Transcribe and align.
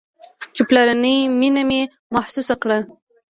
چې 0.55 0.61
پلرنۍ 0.67 1.15
مينه 1.39 1.61
مې 1.69 1.81
محسوسه 2.13 2.55
كړه. 2.61 2.77